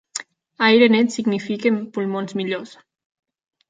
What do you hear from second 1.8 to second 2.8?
pulmons millors.